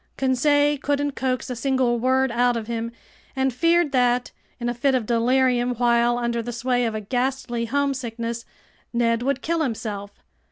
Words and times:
Conseil 0.17 0.79
couldn't 0.79 1.11
coax 1.11 1.47
a 1.51 1.55
single 1.55 1.99
word 1.99 2.31
out 2.31 2.57
of 2.57 2.65
him 2.65 2.91
and 3.35 3.53
feared 3.53 3.91
that, 3.91 4.31
in 4.59 4.67
a 4.67 4.73
fit 4.73 4.95
of 4.95 5.05
delirium 5.05 5.75
while 5.75 6.17
under 6.17 6.41
the 6.41 6.51
sway 6.51 6.85
of 6.85 6.95
a 6.95 7.01
ghastly 7.01 7.65
homesickness, 7.65 8.43
Ned 8.91 9.21
would 9.21 9.43
kill 9.43 9.61
himself. 9.61 10.09